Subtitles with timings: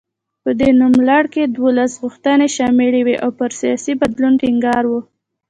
[0.43, 4.93] په دې نوملړ کې دولس غوښتنې شاملې وې او پر سیاسي بدلون ټینګار و.